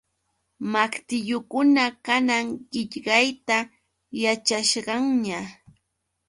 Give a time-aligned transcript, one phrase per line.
[0.71, 3.57] Maqtillukuna kanan qillqayta
[4.21, 5.39] yaćhasqanña.